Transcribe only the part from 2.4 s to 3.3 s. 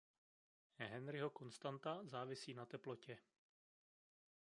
na teplotě.